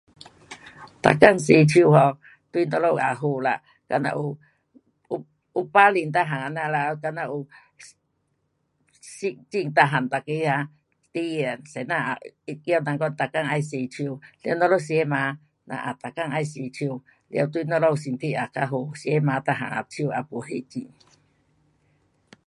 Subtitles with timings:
[1.03, 2.17] 每天洗手 um
[2.51, 4.35] 对咱们也好啦，等下有，
[5.11, 5.19] 有
[5.63, 7.47] 病毒每样这样啦，等下有
[8.99, 10.71] 细菌每样，每个啊，
[11.13, 12.17] 孩儿啊先生啊，
[12.65, 14.19] 叫人讲每天要洗手。
[14.43, 15.37] 咱们吃饭
[15.67, 16.79] 咱也每天要洗手。
[17.33, 18.73] 了对咱们身体也较好。
[18.95, 20.89] 吃饭每样啊手也没黑迹。